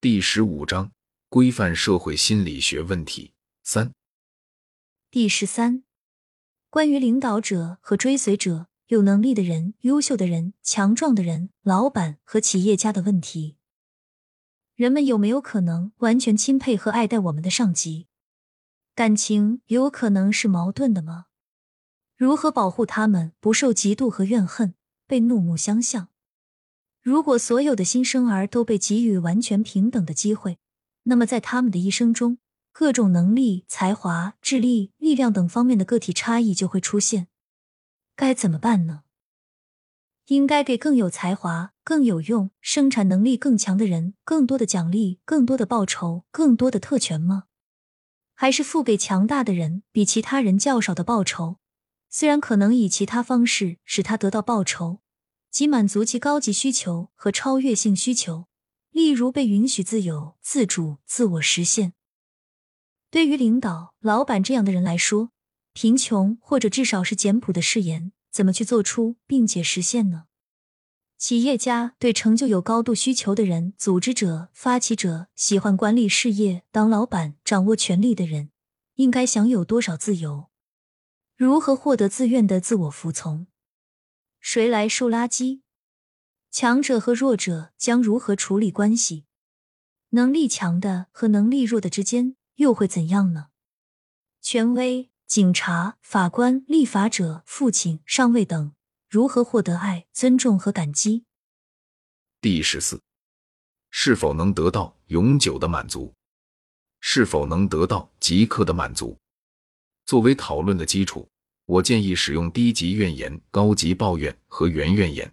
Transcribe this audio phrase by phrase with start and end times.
[0.00, 0.92] 第十五章
[1.28, 3.32] 规范社会心理学问题
[3.64, 3.92] 三。
[5.10, 5.82] 第十三，
[6.70, 13.56] 关于领导者和追随者、有能力的人、优秀的人、强壮的人、老板和企业家的问题。
[14.76, 18.06] 人们有没有可能完全钦佩和爱戴我们的上级？
[18.94, 21.26] 感情有可能是矛盾的吗？
[22.16, 24.76] 如何保护他们不受嫉妒和怨恨，
[25.08, 26.10] 被怒目相向？
[27.00, 30.58] 如果所有的新生儿都被给予完全平等的机会，
[31.04, 32.38] 那么在他们的一生中，
[32.72, 37.28] 各种能力、才华、智力、力量等方面的个体差异就会出现。
[38.14, 39.04] 该怎么办呢？
[40.26, 47.44] 应该给更有才华、更有用、生产能力更强的人更多的奖励、更多的报酬、更多的特权吗？
[48.34, 51.56] 还是付给强大的人比其他人较少的报酬？
[52.10, 55.00] 虽然可能以其他方式使他得到报酬。
[55.58, 58.46] 即满足其高级需求和超越性需求，
[58.92, 61.94] 例如被允许自由、自主、自我实现。
[63.10, 65.32] 对于领导、老板这样的人来说，
[65.72, 70.26] 贫穷或者至少是简朴的誓言，怎么去做出并且实现呢？
[71.16, 78.50] 企业家对成就有高度需求的人、组织者、发起者、喜欢管理事业、当老板、掌握权力的人，
[78.94, 80.50] 应该享有多少自由？
[81.36, 83.47] 如何获得自愿的自我服从？
[84.50, 85.60] 谁来收垃圾？
[86.50, 89.26] 强者和弱者将如何处理关系？
[90.12, 93.48] 能力强的和能力弱的之间又会怎样呢？
[94.40, 98.72] 权威、警察、法官、立法者、父亲、上尉等
[99.10, 101.26] 如何获得爱、尊重和感激？
[102.40, 103.02] 第十四，
[103.90, 106.14] 是否能得到永久的满足？
[107.00, 109.18] 是否能得到即刻的满足？
[110.06, 111.28] 作为讨论的基础。
[111.68, 115.30] 我建议使用低级怨言、高级抱怨和原怨言，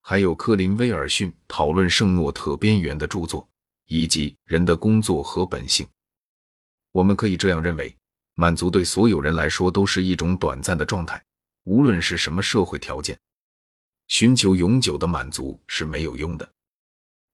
[0.00, 3.48] 还有科林·威尔逊讨论圣诺特边缘的著作，
[3.86, 5.84] 以及人的工作和本性。
[6.92, 7.92] 我们可以这样认为：
[8.34, 11.20] 满足对所有人来说都是一种短暂的状态，
[11.64, 13.18] 无论是什么社会条件。
[14.06, 16.48] 寻求永久的满足是没有用的。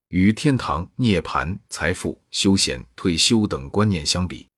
[0.09, 4.49] 与天堂、涅槃、财富、休闲、退休等观念相比，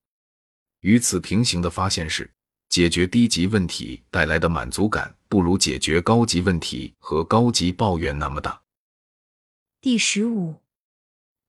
[0.82, 2.30] 与此平行的发现是。
[2.68, 8.62] 解决低级问题带来的满足感，不如解决高级问题和高级抱怨那么大。
[9.80, 10.56] 第十五，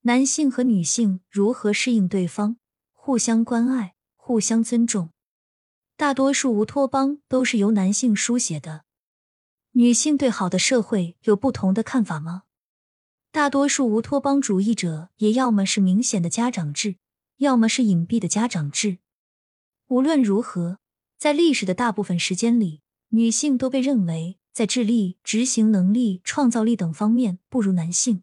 [0.02, 2.56] 男性和女性如何适应对方，
[2.92, 5.10] 互相关爱，互相尊重。
[5.96, 8.84] 大多数乌托邦都是由男性书写的。
[9.72, 12.44] 女性对好的社会有不同的看法吗？
[13.30, 16.96] 大多数乌托邦主义者也要么是明显的家长制，
[17.36, 18.98] 要么是隐蔽的家长制。
[19.88, 20.78] 无论如何。
[21.20, 28.22] 在历史的大部分时间里，女性都被认为在智力、执行能力、创造力等方面不如男性。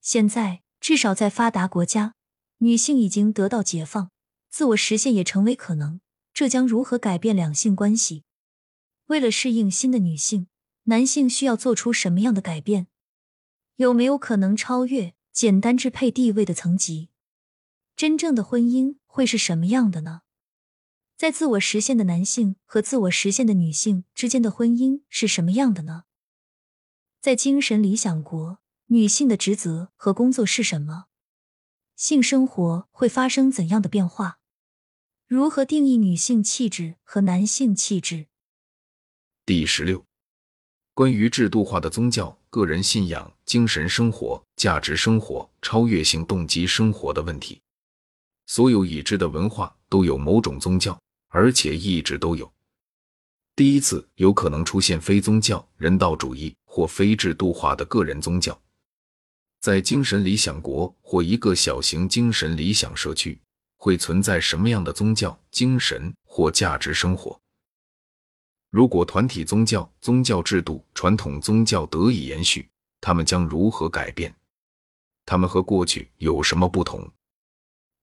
[0.00, 2.16] 现在，至少在发达国家，
[2.58, 4.10] 女性已经得到解放，
[4.50, 6.00] 自我实现也成为可能。
[6.34, 8.24] 这将如何改变两性关系？
[9.06, 10.48] 为了适应新的女性，
[10.84, 12.88] 男性需要做出什么样的改变？
[13.76, 17.10] 有没有可能超越简单支配地位的层级？
[17.94, 20.22] 真正的婚姻会是什么样的呢？
[21.18, 26.04] 在自我实现的男性和自我实现的女性之间的婚姻是什么样的呢？
[27.20, 31.06] 在精神理想国，女性的职责和工作是什么？
[31.96, 34.38] 性生活会发生怎样的变化？
[35.26, 38.28] 如何定义女性气质和男性气质？
[39.44, 40.06] 第十六，
[40.94, 47.60] 关于制度化的宗教、个人信仰、精神生活、价值生活、超越性动机生活的问题。
[48.46, 50.96] 所有已知的文化都有某种宗教。
[51.28, 52.50] 而且一直都有。
[53.54, 58.58] 第一次有可能出现非宗教、人道主义或非制度化的个人宗教。
[59.60, 63.40] 在精神理想国或一个小型精神理想社区，
[63.76, 67.40] 会存在什么样的宗教、精神或价值生活？
[68.70, 72.68] 如果团体宗教、宗教制度、传统宗教得以延续，
[73.00, 74.32] 他们将如何改变？
[75.26, 77.10] 他们和过去有什么不同？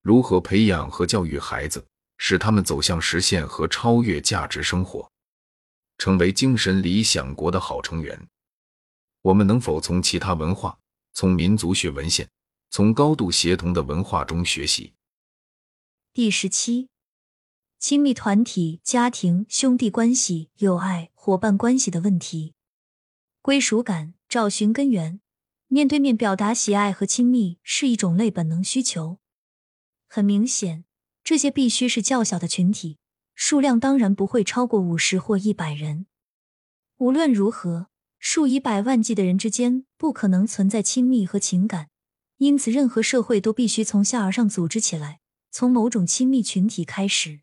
[0.01, 1.85] 如何培养和教育孩子？
[2.17, 5.11] 使他们走向实现和超越价值生活，
[5.97, 8.27] 成为精神理想国的好成员。
[9.21, 10.79] 我们能否从其他文化、
[11.13, 12.29] 从民族学文献、
[12.69, 14.93] 从高度协同的文化中学习？
[16.13, 16.89] 第十七，
[17.79, 22.53] 亲密团体、家庭、兄弟关系、友爱、伙伴关系的问题，
[23.41, 25.19] 归属感，找寻根源，
[25.67, 29.19] 面对面表达喜爱和亲密是一种类本能需求。
[30.07, 30.85] 很明显。
[31.25, 32.99] 这些必须是较小的群体，
[33.33, 36.05] 数量当然不会超过五十或一百人。
[36.97, 37.87] 无论如何，
[38.19, 41.89] 数以百万计的人之间不可能存在亲密和情感，
[42.37, 45.19] 因此，任何社会都必须从下而上组织起来，
[45.49, 47.41] 从某种亲密群体开始。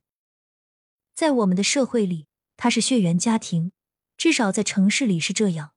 [1.13, 3.73] 在我们的社会里，它是血缘家庭，
[4.17, 5.73] 至少在城市里是这样。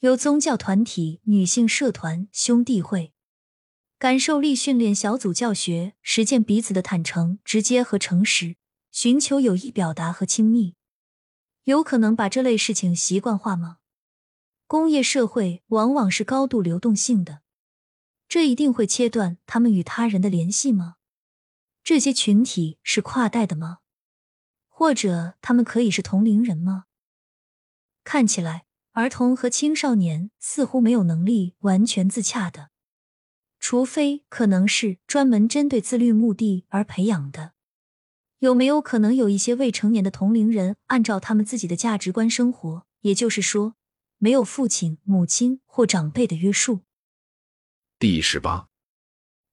[0.00, 3.14] 有宗教团体、女性社团、兄弟会、
[3.98, 8.56] 感受力训练小组教学，实践彼此的坦诚、直接和诚实，
[8.92, 10.74] 寻求有意表达和亲密。
[11.64, 13.78] 有可能把这类事情习惯化吗？
[14.66, 17.40] 工业社会往往是高度流动性的。
[18.28, 20.96] 这一定会切断他们与他人的联系吗？
[21.82, 23.78] 这些群体是跨代的吗？
[24.68, 26.84] 或者他们可以是同龄人吗？
[28.04, 32.68] 看起来，儿童和青少年似乎没有能力完全自洽的，
[33.68, 37.54] 除非可能是专门针对自律目的而培养的。
[38.38, 42.86] 有没有可能有一些未成年的同龄人按照他们自己的价值观生活？
[43.00, 43.74] 也就是说，
[44.18, 46.82] 没有父亲、母亲或长辈的约束。
[47.98, 48.68] 第十八，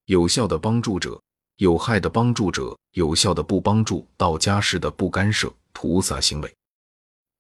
[0.06, 1.19] 有效的帮助者，
[1.56, 6.56] 有害的帮助者，有效的不帮助，道家式的不干涉，菩萨行为。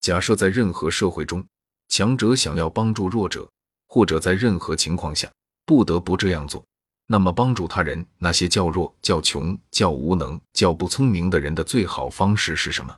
[0.01, 1.45] 假设在任何社会中，
[1.89, 3.47] 强者想要帮助弱者，
[3.85, 5.31] 或者在任何情况下
[5.65, 6.65] 不得不这样做，
[7.07, 12.97] 那么帮助他人，那些较弱、较穷、较无能、较不聪明的人的最好方式是什么？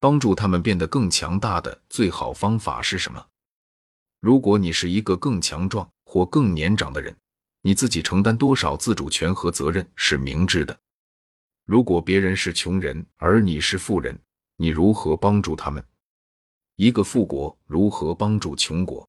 [0.00, 3.24] 帮助他们变得更强大的最好方法是什么？
[4.20, 7.16] 如果你是一个更强壮或更年长的人，
[7.62, 10.78] 你自己承担多少自主权和责任是明智的。
[11.64, 14.18] 如果别人是穷人而你是富人，
[14.56, 15.84] 你如何帮助他们？
[16.76, 19.08] 一个富国如何帮助穷国？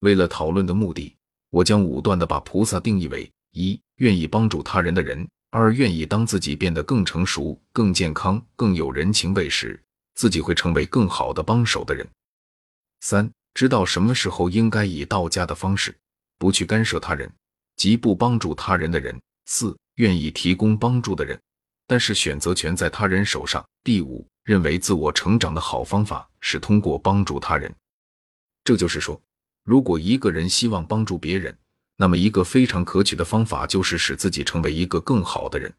[0.00, 1.16] 为了讨论的目的，
[1.52, 9.78] 我将武断的把菩萨定义为：一、愿意帮助他人的人；二、愿意当自己变得更成熟、更健康、更有人情味时，
[10.14, 12.06] 自己会成为更好的帮手的人；
[13.00, 13.30] 三。
[13.54, 15.94] 知道什么时候应该以道家的方式，
[16.38, 17.30] 不去干涉他人，
[17.76, 19.14] 即不帮助他人的人；
[19.44, 21.38] 四、愿意提供帮助的人，
[21.86, 27.70] 但是选择权在他人手上；第五，认为自我成长的好方法是通过帮助他人。
[28.64, 29.20] 这就是说，
[29.62, 31.58] 如果一个人希望帮助别人，
[31.96, 35.74] 那么一个非常可取的方法就是使自己成为一个更好的人。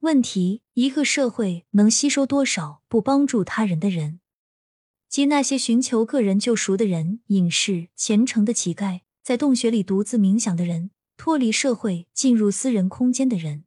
[0.00, 4.20] 问题：一个社会能吸收多少不帮助他人的人？
[5.08, 13.65] 即那些寻求个人救赎的人、隐士、虔诚的乞丐、在洞穴里独自冥想的人、脱离社会进入私人空间的人。